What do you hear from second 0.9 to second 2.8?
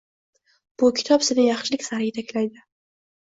kitob seni yaxshilik sari yetaklaydi.